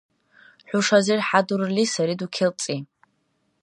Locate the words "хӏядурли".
1.27-1.83